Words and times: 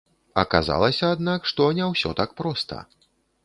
Аказалася, 0.43 1.11
аднак, 1.17 1.47
што 1.53 1.69
не 1.83 1.93
ўсё 1.93 2.17
так 2.23 2.29
проста. 2.43 2.83